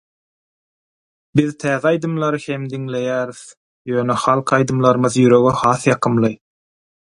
biz 1.39 1.51
täze 1.63 1.87
aýdymlary 1.89 2.39
hem 2.45 2.65
diňleýäris, 2.71 3.43
ýöne 3.93 4.17
halk 4.25 4.57
aýdymlarymyz 4.59 5.21
ýürege 5.27 5.55
has 5.63 5.89
ýakymly. 5.93 6.35